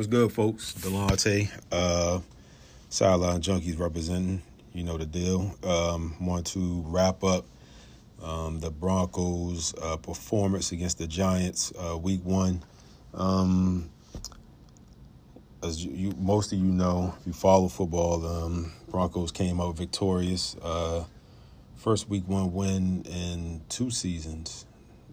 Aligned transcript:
What's 0.00 0.08
good, 0.08 0.32
folks? 0.32 0.72
Delonte, 0.72 1.50
uh, 1.70 2.20
Sideline 2.88 3.42
Junkies 3.42 3.78
representing. 3.78 4.40
You 4.72 4.82
know 4.82 4.96
the 4.96 5.04
deal. 5.04 5.54
Um, 5.62 6.16
want 6.18 6.46
to 6.46 6.82
wrap 6.86 7.22
up 7.22 7.44
um, 8.22 8.60
the 8.60 8.70
Broncos' 8.70 9.74
uh, 9.74 9.98
performance 9.98 10.72
against 10.72 10.96
the 10.96 11.06
Giants, 11.06 11.70
uh, 11.78 11.98
Week 11.98 12.24
One. 12.24 12.62
Um, 13.12 13.90
as 15.62 15.84
you, 15.84 15.92
you, 15.92 16.14
most 16.16 16.54
of 16.54 16.58
you 16.58 16.64
know, 16.64 17.14
if 17.20 17.26
you 17.26 17.34
follow 17.34 17.68
football, 17.68 18.24
um, 18.24 18.72
Broncos 18.88 19.30
came 19.30 19.60
out 19.60 19.76
victorious. 19.76 20.56
Uh, 20.62 21.04
first 21.76 22.08
Week 22.08 22.26
One 22.26 22.54
win 22.54 23.02
in 23.02 23.60
two 23.68 23.90
seasons. 23.90 24.64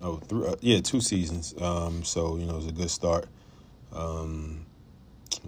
Oh, 0.01 0.15
three, 0.15 0.47
uh, 0.47 0.55
yeah, 0.61 0.79
two 0.79 1.01
seasons. 1.01 1.53
Um, 1.59 2.05
so 2.05 2.37
you 2.37 2.45
know, 2.45 2.53
it 2.53 2.55
was 2.55 2.67
a 2.67 2.71
good 2.71 2.89
start. 2.89 3.27
Um, 3.91 4.66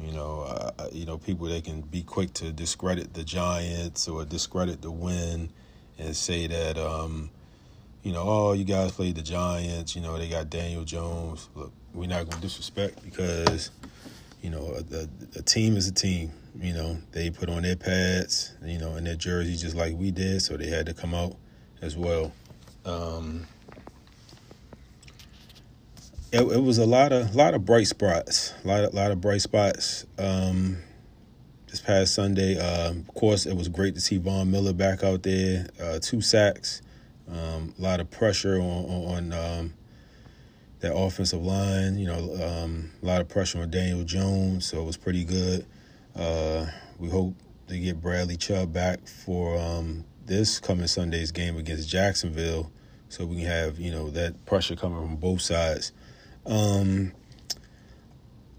you 0.01 0.11
know, 0.13 0.41
uh, 0.41 0.87
you 0.91 1.05
know, 1.05 1.17
people 1.17 1.47
they 1.47 1.61
can 1.61 1.81
be 1.81 2.01
quick 2.01 2.33
to 2.35 2.51
discredit 2.51 3.13
the 3.13 3.23
Giants 3.23 4.07
or 4.07 4.25
discredit 4.25 4.81
the 4.81 4.91
win, 4.91 5.49
and 5.97 6.15
say 6.15 6.47
that, 6.47 6.77
um, 6.77 7.29
you 8.03 8.13
know, 8.13 8.23
oh, 8.25 8.53
you 8.53 8.63
guys 8.63 8.91
played 8.91 9.15
the 9.15 9.21
Giants. 9.21 9.95
You 9.95 10.01
know, 10.01 10.17
they 10.17 10.29
got 10.29 10.49
Daniel 10.49 10.83
Jones. 10.83 11.49
Look, 11.55 11.71
we're 11.93 12.07
not 12.07 12.29
going 12.29 12.37
to 12.37 12.41
disrespect 12.41 13.03
because, 13.03 13.71
you 14.41 14.49
know, 14.49 14.75
a, 14.75 14.95
a, 14.95 15.07
a, 15.39 15.41
team 15.41 15.75
is 15.75 15.87
a 15.87 15.93
team. 15.93 16.31
You 16.59 16.73
know, 16.73 16.97
they 17.11 17.29
put 17.29 17.49
on 17.49 17.63
their 17.63 17.75
pads, 17.75 18.53
you 18.63 18.79
know, 18.79 18.95
and 18.95 19.05
their 19.05 19.15
jerseys 19.15 19.61
just 19.61 19.75
like 19.75 19.95
we 19.97 20.11
did, 20.11 20.41
so 20.41 20.57
they 20.57 20.67
had 20.67 20.85
to 20.85 20.93
come 20.93 21.13
out 21.13 21.35
as 21.81 21.97
well. 21.97 22.31
Um, 22.85 23.45
it, 26.31 26.41
it 26.41 26.63
was 26.63 26.77
a 26.77 26.85
lot 26.85 27.11
of 27.11 27.35
lot 27.35 27.53
of 27.53 27.65
bright 27.65 27.87
spots, 27.87 28.53
a 28.63 28.67
lot 28.67 28.83
of 28.83 28.93
lot 28.93 29.11
of 29.11 29.21
bright 29.21 29.41
spots. 29.41 30.05
Um, 30.17 30.77
this 31.67 31.81
past 31.81 32.15
Sunday, 32.15 32.57
uh, 32.57 32.91
of 32.91 33.07
course, 33.13 33.45
it 33.45 33.55
was 33.55 33.67
great 33.67 33.95
to 33.95 34.01
see 34.01 34.17
Von 34.17 34.49
Miller 34.49 34.73
back 34.73 35.03
out 35.03 35.23
there. 35.23 35.67
Uh, 35.81 35.99
two 35.99 36.21
sacks, 36.21 36.81
um, 37.29 37.73
a 37.77 37.81
lot 37.81 37.99
of 37.99 38.09
pressure 38.09 38.59
on, 38.59 38.85
on 38.85 39.33
um, 39.33 39.73
that 40.79 40.95
offensive 40.95 41.43
line. 41.43 41.97
You 41.97 42.07
know, 42.07 42.63
um, 42.63 42.91
a 43.01 43.05
lot 43.05 43.21
of 43.21 43.29
pressure 43.29 43.61
on 43.61 43.69
Daniel 43.69 44.03
Jones, 44.03 44.67
so 44.67 44.81
it 44.81 44.85
was 44.85 44.97
pretty 44.97 45.23
good. 45.23 45.65
Uh, 46.15 46.67
we 46.97 47.09
hope 47.09 47.35
to 47.67 47.77
get 47.77 48.01
Bradley 48.01 48.35
Chubb 48.35 48.73
back 48.73 49.07
for 49.07 49.57
um, 49.57 50.03
this 50.25 50.59
coming 50.59 50.87
Sunday's 50.87 51.31
game 51.31 51.57
against 51.57 51.87
Jacksonville, 51.87 52.71
so 53.09 53.25
we 53.25 53.37
can 53.37 53.45
have 53.45 53.79
you 53.79 53.91
know 53.91 54.09
that 54.11 54.45
pressure 54.45 54.75
coming 54.75 54.99
from 54.99 55.15
both 55.15 55.41
sides. 55.41 55.91
Um, 56.45 57.11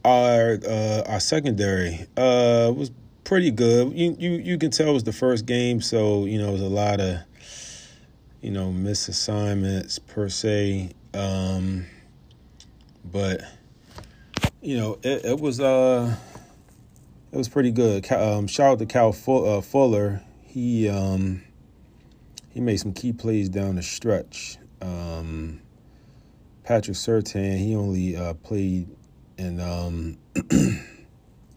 our 0.04 0.58
uh, 0.66 1.02
our 1.06 1.20
secondary 1.20 2.06
uh, 2.16 2.72
was 2.74 2.90
pretty 3.24 3.50
good. 3.50 3.92
You 3.96 4.16
you 4.18 4.30
you 4.32 4.58
can 4.58 4.70
tell 4.70 4.88
it 4.88 4.92
was 4.92 5.04
the 5.04 5.12
first 5.12 5.46
game, 5.46 5.80
so 5.80 6.24
you 6.24 6.38
know 6.38 6.48
it 6.48 6.52
was 6.52 6.62
a 6.62 6.68
lot 6.68 7.00
of 7.00 7.18
you 8.40 8.50
know 8.50 8.70
misassignments 8.70 9.98
per 10.06 10.28
se. 10.28 10.92
Um, 11.14 11.86
but 13.04 13.42
you 14.60 14.76
know 14.76 14.98
it, 15.02 15.24
it 15.24 15.40
was 15.40 15.60
uh 15.60 16.14
it 17.32 17.36
was 17.36 17.48
pretty 17.48 17.70
good. 17.70 18.10
Um, 18.10 18.46
shout 18.46 18.72
out 18.72 18.78
to 18.80 18.86
Kyle 18.86 19.16
uh, 19.26 19.60
Fuller. 19.60 20.22
He 20.42 20.88
um 20.88 21.42
he 22.48 22.60
made 22.60 22.78
some 22.78 22.92
key 22.92 23.12
plays 23.12 23.48
down 23.48 23.76
the 23.76 23.82
stretch. 23.82 24.58
Um, 24.82 25.60
Patrick 26.70 26.96
Surtain, 26.96 27.58
he 27.58 27.74
only 27.74 28.14
uh, 28.14 28.32
played 28.32 28.86
in, 29.38 29.58
um, 29.58 30.16
you 30.52 30.78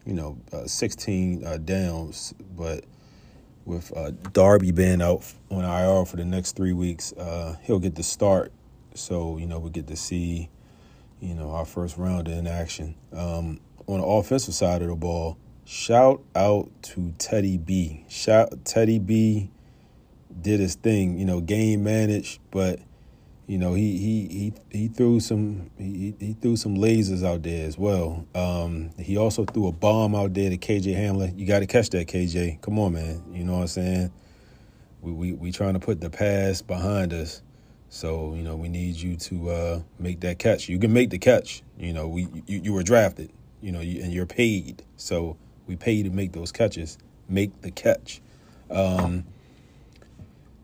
know, 0.08 0.40
uh, 0.52 0.66
16 0.66 1.46
uh, 1.46 1.58
downs, 1.58 2.34
but 2.58 2.84
with 3.64 3.96
uh, 3.96 4.10
Darby 4.32 4.72
being 4.72 5.04
out 5.04 5.24
on 5.52 5.64
IR 5.64 6.06
for 6.06 6.16
the 6.16 6.26
next 6.26 6.56
three 6.56 6.74
weeks, 6.74 7.14
uh, 7.14 7.56
he'll 7.62 7.78
get 7.78 7.94
the 7.94 8.02
start. 8.02 8.52
So, 8.96 9.38
you 9.38 9.46
know, 9.46 9.60
we 9.60 9.70
get 9.70 9.86
to 9.86 9.96
see, 9.96 10.50
you 11.20 11.36
know, 11.36 11.52
our 11.52 11.66
first 11.66 11.96
round 11.96 12.28
in 12.28 12.48
action. 12.48 12.96
Um, 13.16 13.60
on 13.86 14.00
the 14.00 14.08
offensive 14.08 14.56
side 14.56 14.82
of 14.82 14.88
the 14.88 14.96
ball, 14.96 15.38
shout 15.64 16.24
out 16.36 16.72
to 16.82 17.14
Teddy 17.20 17.60
B. 17.60 18.04
Shout 18.10 18.66
Teddy 18.66 18.98
B 18.98 19.52
did 20.42 20.60
his 20.60 20.74
thing, 20.74 21.20
you 21.20 21.26
know, 21.26 21.40
game 21.40 21.84
managed, 21.84 22.40
but– 22.50 22.80
you 23.54 23.60
know, 23.60 23.76
he 23.76 24.00
he 24.00 24.28
he 24.72 24.80
he 24.80 24.88
threw 24.88 25.20
some 25.20 25.70
he 25.78 26.16
he 26.20 26.34
threw 26.34 26.56
some 26.56 26.76
lasers 26.76 27.24
out 27.24 27.44
there 27.44 27.68
as 27.68 27.78
well. 27.78 28.26
Um, 28.34 28.90
he 28.98 29.16
also 29.16 29.46
threw 29.46 29.68
a 29.68 29.72
bomb 29.72 30.16
out 30.16 30.34
there 30.34 30.50
to 30.50 30.58
KJ 30.58 30.98
Hamler. 30.98 31.38
You 31.38 31.46
got 31.46 31.60
to 31.60 31.68
catch 31.68 31.92
that, 31.92 32.08
KJ. 32.08 32.62
Come 32.62 32.80
on, 32.80 32.94
man. 32.94 33.22
You 33.32 33.44
know 33.44 33.54
what 33.54 33.62
I'm 33.62 33.68
saying? 33.68 34.12
We 35.04 35.12
we 35.12 35.34
we 35.34 35.52
trying 35.52 35.76
to 35.76 35.80
put 35.80 36.02
the 36.02 36.10
past 36.10 36.66
behind 36.66 37.14
us. 37.14 37.44
So 37.90 38.34
you 38.34 38.42
know 38.42 38.56
we 38.56 38.70
need 38.70 38.96
you 38.96 39.18
to 39.18 39.50
uh, 39.52 39.82
make 40.00 40.22
that 40.22 40.40
catch. 40.40 40.68
You 40.68 40.80
can 40.80 40.92
make 40.92 41.12
the 41.12 41.20
catch. 41.20 41.62
You 41.78 41.94
know 41.94 42.08
we 42.08 42.24
you, 42.48 42.60
you 42.60 42.74
were 42.74 42.82
drafted. 42.82 43.32
You 43.62 43.72
know 43.72 43.82
you, 43.82 44.02
and 44.02 44.12
you're 44.12 44.26
paid. 44.26 44.82
So 44.98 45.38
we 45.68 45.76
pay 45.76 45.92
you 45.92 46.06
to 46.06 46.10
make 46.10 46.32
those 46.32 46.52
catches. 46.52 46.98
Make 47.30 47.62
the 47.62 47.70
catch. 47.70 48.20
Um, 48.72 49.26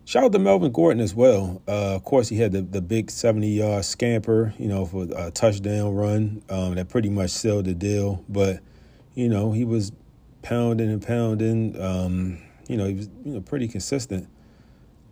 Shout 0.10 0.24
out 0.24 0.32
to 0.32 0.40
Melvin 0.40 0.72
Gordon 0.72 1.04
as 1.04 1.14
well. 1.14 1.62
Uh, 1.68 1.94
of 1.94 2.04
course, 2.04 2.30
he 2.30 2.38
had 2.38 2.52
the, 2.52 2.64
the 2.64 2.82
big 2.82 3.12
70 3.12 3.48
yard 3.48 3.86
scamper, 3.86 4.56
you 4.58 4.68
know, 4.68 4.84
for 4.84 5.06
a 5.16 5.30
touchdown 5.30 5.94
run 5.94 6.42
um, 6.50 6.74
that 6.74 6.90
pretty 6.90 7.12
much 7.12 7.30
sealed 7.30 7.66
the 7.66 7.76
deal. 7.76 8.26
But, 8.28 8.60
you 9.14 9.30
know, 9.30 9.52
he 9.52 9.66
was 9.66 9.92
pounding 10.42 10.90
and 10.90 11.00
pounding. 11.00 11.80
Um, 11.80 12.40
you 12.68 12.76
know, 12.76 12.88
he 12.88 12.96
was 12.96 13.08
you 13.24 13.34
know 13.34 13.42
pretty 13.42 13.68
consistent. 13.68 14.28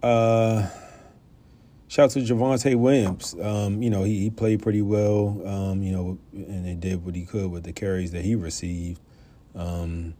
Uh, 0.02 0.68
shout 1.88 2.06
out 2.06 2.09
to 2.14 2.22
Javonte 2.22 2.75
Williams. 2.75 3.35
Um, 3.40 3.84
you 3.84 3.91
know, 3.91 4.02
he, 4.02 4.22
he 4.22 4.29
played 4.31 4.64
pretty 4.64 4.81
well, 4.81 5.40
um, 5.46 5.84
you 5.84 5.91
know, 5.91 6.18
and 6.34 6.66
he 6.66 6.74
did 6.74 7.06
what 7.06 7.14
he 7.14 7.24
could 7.24 7.52
with 7.52 7.66
the 7.66 7.72
carries 7.72 8.14
that 8.14 8.25
he 8.25 8.34
received. 8.34 9.00
Um, 9.53 10.16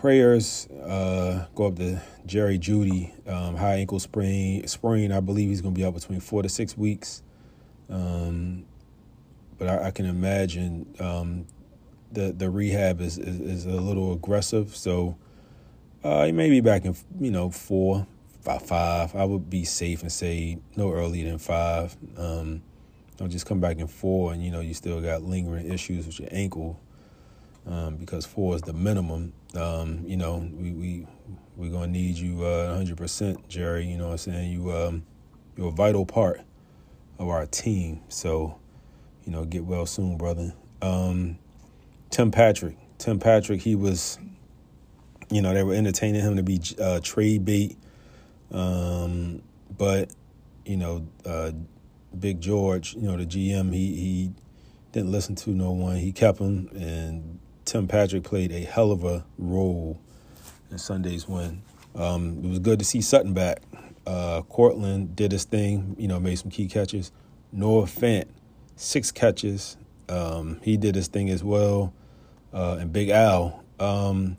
prayers 0.00 0.66
uh, 0.68 1.46
go 1.54 1.66
up 1.66 1.76
to 1.76 2.00
Jerry 2.24 2.58
Jeudy, 2.58 3.12
um, 3.28 3.54
high 3.54 3.74
ankle 3.74 4.00
sprain. 4.00 4.66
Sprain, 4.66 5.12
I 5.12 5.20
believe 5.20 5.50
he's 5.50 5.60
going 5.60 5.74
to 5.74 5.78
be 5.78 5.84
out 5.84 5.92
between 5.92 6.20
four 6.20 6.42
to 6.42 6.48
six 6.48 6.76
weeks. 6.76 7.22
Um, 7.90 8.64
but 9.58 9.68
I, 9.68 9.88
I, 9.88 9.90
can 9.90 10.06
imagine 10.06 10.86
um, 11.00 11.46
the 12.12 12.32
the 12.32 12.48
rehab 12.48 13.00
is, 13.02 13.18
is, 13.18 13.40
is 13.40 13.66
a 13.66 13.78
little 13.80 14.12
aggressive, 14.12 14.74
so 14.74 15.18
uh, 16.02 16.24
he 16.24 16.32
may 16.32 16.48
be 16.48 16.60
back 16.60 16.84
in 16.86 16.96
you 17.20 17.30
know 17.30 17.50
four, 17.50 18.06
five, 18.40 18.62
five. 18.62 19.14
I 19.14 19.24
would 19.24 19.50
be 19.50 19.64
safe 19.64 20.02
and 20.02 20.10
say 20.10 20.58
no 20.76 20.92
earlier 20.92 21.28
than 21.28 21.38
five. 21.38 21.94
Um, 22.16 22.62
don't 23.18 23.30
just 23.30 23.44
come 23.44 23.60
back 23.60 23.78
in 23.78 23.86
four, 23.86 24.32
and 24.32 24.42
you 24.42 24.50
know 24.50 24.60
you 24.60 24.72
still 24.72 25.00
got 25.02 25.22
lingering 25.22 25.70
issues 25.70 26.06
with 26.06 26.20
your 26.20 26.28
ankle 26.32 26.80
um, 27.66 27.96
because 27.96 28.26
four 28.26 28.54
is 28.54 28.62
the 28.62 28.72
minimum. 28.72 29.32
Um, 29.54 30.02
you 30.06 30.16
know, 30.16 30.48
we 30.52 30.72
we 30.72 31.06
we're 31.56 31.70
gonna 31.70 31.88
need 31.88 32.16
you 32.16 32.44
uh, 32.44 32.78
100%, 32.78 33.48
Jerry. 33.48 33.86
You 33.86 33.98
know 33.98 34.06
what 34.06 34.12
I'm 34.12 34.18
saying? 34.18 34.52
You 34.52 34.72
um, 34.72 35.02
you're 35.56 35.68
a 35.68 35.72
vital 35.72 36.06
part 36.06 36.40
of 37.18 37.28
our 37.28 37.46
team. 37.46 38.00
So, 38.08 38.58
you 39.24 39.32
know, 39.32 39.44
get 39.44 39.64
well 39.64 39.86
soon, 39.86 40.16
brother. 40.16 40.54
Um, 40.80 41.38
Tim 42.10 42.30
Patrick. 42.30 42.76
Tim 42.98 43.18
Patrick. 43.18 43.60
He 43.60 43.74
was, 43.74 44.18
you 45.30 45.42
know, 45.42 45.52
they 45.52 45.62
were 45.62 45.74
entertaining 45.74 46.22
him 46.22 46.36
to 46.36 46.42
be 46.42 46.60
uh, 46.80 47.00
trade 47.02 47.44
bait, 47.44 47.76
um, 48.52 49.42
but 49.76 50.10
you 50.64 50.76
know, 50.76 51.06
uh, 51.26 51.52
Big 52.18 52.40
George, 52.40 52.94
you 52.94 53.02
know, 53.02 53.16
the 53.16 53.26
GM, 53.26 53.72
he 53.72 53.94
he 53.96 54.32
didn't 54.92 55.12
listen 55.12 55.34
to 55.36 55.50
no 55.50 55.70
one. 55.72 55.96
He 55.96 56.12
kept 56.12 56.38
him 56.38 56.68
and 56.74 57.38
Tim 57.70 57.86
Patrick 57.86 58.24
played 58.24 58.50
a 58.50 58.62
hell 58.62 58.90
of 58.90 59.04
a 59.04 59.24
role 59.38 60.00
in 60.72 60.78
Sunday's 60.78 61.28
win. 61.28 61.62
Um, 61.94 62.40
it 62.42 62.48
was 62.48 62.58
good 62.58 62.80
to 62.80 62.84
see 62.84 63.00
Sutton 63.00 63.32
back. 63.32 63.62
Uh, 64.04 64.42
Courtland 64.42 65.14
did 65.14 65.30
his 65.30 65.44
thing, 65.44 65.94
you 65.96 66.08
know, 66.08 66.18
made 66.18 66.36
some 66.36 66.50
key 66.50 66.66
catches. 66.66 67.12
Noah 67.52 67.84
Fant, 67.84 68.24
six 68.74 69.12
catches. 69.12 69.76
Um, 70.08 70.58
he 70.64 70.76
did 70.76 70.96
his 70.96 71.06
thing 71.06 71.30
as 71.30 71.44
well. 71.44 71.94
Uh, 72.52 72.78
and 72.80 72.92
Big 72.92 73.10
Al, 73.10 73.62
um, 73.78 74.36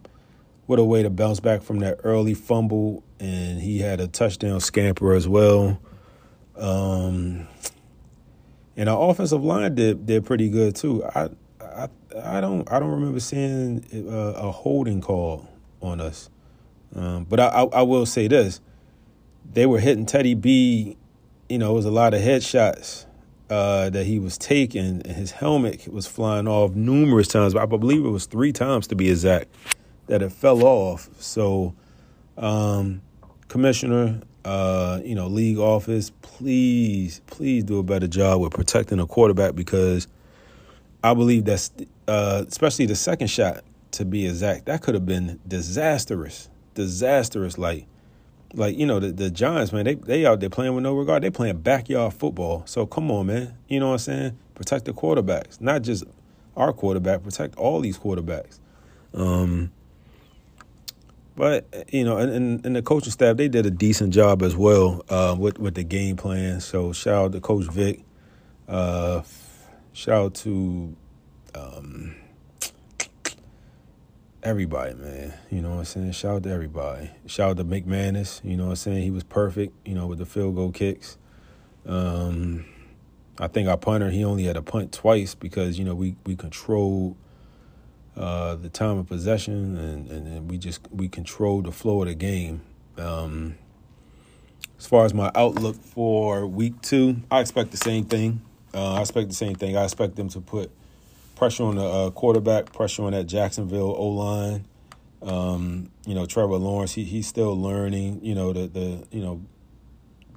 what 0.66 0.78
a 0.78 0.84
way 0.84 1.02
to 1.02 1.10
bounce 1.10 1.40
back 1.40 1.62
from 1.62 1.80
that 1.80 2.02
early 2.04 2.34
fumble. 2.34 3.02
And 3.22 3.62
he 3.62 3.80
had 3.80 4.02
a 4.02 4.10
touchdown 4.10 4.60
scamper 4.60 5.14
as 5.14 5.30
well. 5.30 5.80
Um, 6.58 7.48
and 8.76 8.90
our 8.90 9.10
offensive 9.10 9.42
line 9.42 9.74
did 9.74 10.06
did 10.06 10.26
pretty 10.26 10.50
good 10.50 10.76
too. 10.76 11.06
I 11.06 11.30
I 12.24 12.42
don't 12.42 12.72
I 12.72 12.80
don't 12.80 12.92
remember 12.92 13.20
seeing 13.20 13.86
a, 13.94 14.10
uh, 14.10 14.48
a 14.48 14.52
holding 14.52 15.02
call 15.02 15.48
on 15.82 16.02
us. 16.02 16.30
Um, 16.96 17.24
but 17.26 17.40
I, 17.40 17.48
I, 17.48 17.64
I 17.64 17.82
will 17.84 18.06
say 18.06 18.28
this: 18.28 18.62
they 19.54 19.66
were 19.66 19.80
hitting 19.80 20.06
Teddy 20.06 20.34
B. 20.34 20.98
You 21.50 21.58
know, 21.58 21.72
it 21.72 21.76
was 21.76 21.86
a 21.86 21.92
lot 21.92 22.14
of 22.14 22.22
headshots. 22.22 23.06
uh, 23.52 23.90
that 23.90 24.06
he 24.06 24.18
was 24.18 24.38
taking, 24.38 25.02
and 25.06 25.06
his 25.06 25.32
helmet 25.32 25.88
was 25.92 26.08
flying 26.08 26.48
off 26.48 26.74
numerous 26.74 27.28
times. 27.28 27.54
I 27.54 27.66
believe 27.66 28.06
it 28.06 28.10
was 28.10 28.26
three 28.26 28.54
times 28.54 28.88
to 28.88 28.96
be 28.96 29.10
exact 29.10 29.54
that 30.08 30.22
it 30.22 30.32
fell 30.32 30.64
off. 30.64 31.10
So, 31.20 31.76
um, 32.38 33.02
commissioner, 33.50 34.22
uh, 34.46 35.02
you 35.04 35.16
know, 35.16 35.28
league 35.28 35.58
office, 35.58 36.12
please, 36.22 37.22
please 37.28 37.66
do 37.66 37.78
a 37.80 37.84
better 37.84 38.08
job 38.08 38.40
with 38.40 38.54
protecting 38.54 39.02
a 39.02 39.06
quarterback 39.06 39.54
because 39.54 40.08
I 41.04 41.14
believe 41.14 41.46
that's 41.46 41.72
uh, 42.08 42.44
especially 42.48 42.86
the 42.86 42.96
second 42.96 43.28
shot 43.28 43.64
to 43.92 44.06
be 44.06 44.28
exact. 44.28 44.66
That 44.66 44.82
could 44.82 44.94
have 44.94 45.06
been 45.06 45.40
disastrous, 45.48 46.50
disastrous. 46.76 47.58
Like 47.58 47.88
like 48.54 48.78
you 48.78 48.86
know 48.86 49.00
the, 49.00 49.12
the 49.12 49.30
Giants, 49.32 49.72
man, 49.72 49.86
they 49.86 49.96
they 49.96 50.26
out 50.26 50.40
there 50.40 50.50
playing 50.50 50.76
with 50.76 50.84
no 50.84 50.94
regard. 50.94 51.24
They 51.24 51.32
playing 51.32 51.58
backyard 51.62 52.14
football. 52.14 52.64
So 52.66 52.86
come 52.86 53.10
on, 53.12 53.28
man. 53.28 53.58
You 53.68 53.80
know 53.80 53.88
what 53.88 53.94
I'm 53.94 54.00
saying? 54.00 54.38
Protect 54.56 54.86
the 54.86 54.94
quarterbacks, 54.94 55.60
not 55.60 55.82
just 55.82 56.04
our 56.56 56.74
quarterback. 56.74 57.24
Protect 57.24 57.56
all 57.56 57.80
these 57.82 57.98
quarterbacks. 57.98 58.60
Um, 59.14 59.72
but 61.36 61.66
you 61.92 62.04
know, 62.04 62.18
and, 62.18 62.32
and, 62.32 62.66
and 62.66 62.76
the 62.76 62.82
coaching 62.82 63.12
staff 63.12 63.38
they 63.38 63.48
did 63.48 63.66
a 63.66 63.72
decent 63.72 64.14
job 64.14 64.44
as 64.44 64.56
well 64.56 65.04
uh, 65.10 65.36
with 65.38 65.58
with 65.58 65.76
the 65.76 65.84
game 65.84 66.16
plan. 66.16 66.62
So 66.62 66.94
shout 66.94 67.26
out 67.26 67.32
to 67.32 67.42
Coach 67.42 67.66
Vic. 67.66 68.02
Uh, 68.68 69.22
shout 69.94 70.26
out 70.26 70.36
to 70.36 70.96
um, 71.56 72.16
everybody, 74.44 74.94
man. 74.96 75.34
You 75.50 75.62
know 75.62 75.72
what 75.72 75.80
I'm 75.80 75.86
saying? 75.86 76.12
Shout 76.14 76.36
out 76.36 76.44
to 76.44 76.52
everybody. 76.52 77.12
Shout 77.26 77.52
out 77.52 77.58
to 77.58 77.64
McManus. 77.64 78.44
You 78.44 78.58
know 78.58 78.66
what 78.66 78.72
I'm 78.72 78.76
saying? 78.78 79.04
He 79.04 79.12
was 79.12 79.24
perfect, 79.24 79.74
you 79.86 79.96
know, 79.96 80.08
with 80.08 80.20
the 80.20 80.26
field 80.26 80.56
goal 80.56 80.72
kicks. 80.72 81.18
Um, 81.86 82.66
I 83.40 83.48
think 83.48 83.68
our 83.68 83.78
punter, 83.78 84.10
he 84.10 84.24
only 84.24 84.44
had 84.44 84.58
a 84.58 84.62
punt 84.62 84.92
twice 84.92 85.36
because, 85.36 85.80
you 85.80 85.86
know, 85.86 85.96
we, 85.96 86.16
we 86.26 86.36
controlled 86.36 87.16
uh, 88.16 88.56
the 88.56 88.70
time 88.70 88.98
of 88.98 89.08
possession 89.08 89.78
and, 89.78 90.12
and, 90.12 90.28
and, 90.28 90.52
we 90.52 90.58
just 90.58 90.82
we 90.92 91.08
controlled 91.08 91.66
the 91.66 91.72
flow 91.72 92.02
of 92.02 92.10
the 92.10 92.14
game. 92.14 92.62
Um, 92.98 93.56
as 94.78 94.86
far 94.86 95.06
as 95.06 95.14
my 95.14 95.32
outlook 95.34 95.82
for 95.82 96.46
week 96.46 96.82
two, 96.82 97.22
I 97.32 97.40
expect 97.40 97.72
the 97.72 97.78
same 97.78 98.04
thing. 98.06 98.42
Uh, 98.74 98.94
I 98.94 99.02
expect 99.02 99.30
the 99.30 99.36
same 99.36 99.56
thing. 99.56 99.76
I 99.76 99.84
expect 99.84 100.16
them 100.16 100.30
to 100.30 100.42
put 100.42 100.72
pressure 101.36 101.64
on 101.64 101.76
the 101.76 101.86
uh, 101.86 102.10
quarterback, 102.12 102.72
pressure 102.72 103.04
on 103.04 103.12
that 103.12 103.26
Jacksonville 103.26 103.96
O 103.98 104.08
line. 104.10 104.66
Um, 105.22 105.92
you 106.06 106.16
know, 106.16 106.26
Trevor 106.26 106.56
Lawrence, 106.56 106.94
he 106.94 107.04
he's 107.04 107.28
still 107.28 107.60
learning. 107.60 108.24
You 108.24 108.36
know 108.36 108.54
the 108.54 108.68
the 108.68 109.08
you 109.12 109.22
know 109.22 109.42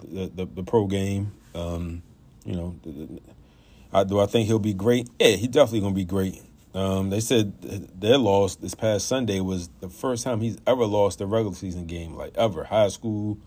the 0.02 0.30
the, 0.34 0.46
the 0.46 0.62
pro 0.62 0.86
game. 0.86 1.32
Um, 1.54 2.02
you 2.44 2.54
know, 2.54 2.76
I, 3.92 4.04
do 4.04 4.20
I 4.20 4.26
think 4.26 4.46
he'll 4.46 4.58
be 4.58 4.74
great? 4.74 5.08
Yeah, 5.18 5.36
he's 5.36 5.48
definitely 5.48 5.80
gonna 5.80 5.94
be 5.94 6.04
great. 6.04 6.42
Um, 6.74 7.10
they 7.10 7.20
said 7.20 7.60
their 7.62 8.18
loss 8.18 8.56
this 8.56 8.74
past 8.74 9.06
Sunday 9.06 9.40
was 9.40 9.68
the 9.80 9.88
first 9.88 10.24
time 10.24 10.40
he's 10.40 10.58
ever 10.66 10.84
lost 10.84 11.20
a 11.20 11.26
regular 11.26 11.54
season 11.54 11.86
game, 11.86 12.14
like 12.14 12.32
ever, 12.36 12.64
high 12.64 12.88
school 12.88 13.38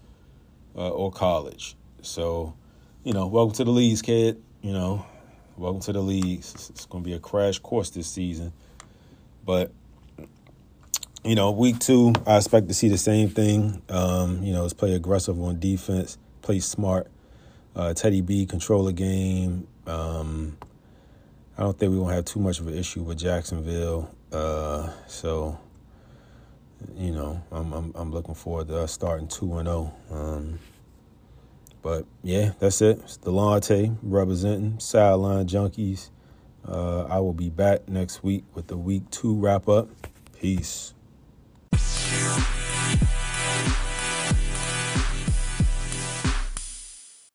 uh, 0.75 0.89
or 0.89 1.11
college. 1.11 1.75
So, 2.01 2.55
you 3.03 3.11
know, 3.11 3.27
welcome 3.27 3.53
to 3.55 3.65
the 3.65 3.71
leagues, 3.71 4.01
kid. 4.01 4.41
You 4.67 4.73
know, 4.73 5.05
Welcome 5.55 5.79
to 5.83 5.93
the 5.93 6.01
league. 6.01 6.39
It's 6.39 6.85
going 6.87 7.01
to 7.01 7.09
be 7.09 7.15
a 7.15 7.19
crash 7.19 7.57
course 7.57 7.89
this 7.89 8.05
season. 8.05 8.51
But, 9.45 9.71
you 11.23 11.35
know, 11.35 11.51
week 11.51 11.79
two, 11.79 12.11
I 12.25 12.35
expect 12.35 12.67
to 12.67 12.73
see 12.73 12.89
the 12.89 12.97
same 12.97 13.29
thing. 13.29 13.81
Um, 13.87 14.43
you 14.43 14.51
know, 14.51 14.63
let's 14.63 14.73
play 14.73 14.93
aggressive 14.93 15.41
on 15.41 15.61
defense, 15.61 16.17
play 16.41 16.59
smart. 16.59 17.07
Uh, 17.77 17.93
Teddy 17.93 18.19
B, 18.19 18.45
control 18.45 18.83
the 18.83 18.91
game. 18.91 19.69
Um, 19.87 20.57
I 21.57 21.61
don't 21.61 21.79
think 21.79 21.93
going 21.93 22.09
to 22.09 22.15
have 22.15 22.25
too 22.25 22.41
much 22.41 22.59
of 22.59 22.67
an 22.67 22.77
issue 22.77 23.03
with 23.03 23.19
Jacksonville. 23.19 24.13
Uh, 24.33 24.89
so, 25.07 25.57
you 26.97 27.13
know, 27.13 27.41
I'm, 27.53 27.71
I'm, 27.71 27.93
I'm 27.95 28.11
looking 28.11 28.35
forward 28.35 28.67
to 28.67 28.79
us 28.79 28.91
starting 28.91 29.29
2 29.29 29.59
and 29.59 29.67
0. 29.69 29.93
But 31.87 32.05
yeah, 32.21 32.51
that's 32.59 32.81
it. 32.81 32.99
It's 32.99 33.17
Delonte 33.17 33.97
representing 34.03 34.77
Sideline 34.77 35.47
Junkies. 35.47 36.09
Uh, 36.67 37.03
I 37.05 37.19
will 37.19 37.31
be 37.31 37.49
back 37.49 37.87
next 37.87 38.25
week 38.25 38.43
with 38.53 38.67
the 38.67 38.75
week 38.75 39.09
two 39.09 39.33
wrap 39.33 39.69
up. 39.69 39.87
Peace. 40.37 40.93